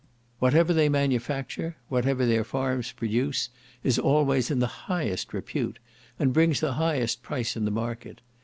Whatever 0.39 0.73
they 0.73 0.89
manufacture, 0.89 1.77
whatever 1.87 2.25
their 2.25 2.43
farms 2.43 2.91
produce, 2.91 3.49
is 3.83 3.99
always 3.99 4.49
in 4.49 4.57
the 4.57 4.87
highest 4.89 5.31
repute, 5.31 5.77
and 6.17 6.33
brings 6.33 6.59
the 6.59 6.73
highest 6.73 7.21
price 7.21 7.55
in 7.55 7.65
the 7.65 7.69
market. 7.69 8.19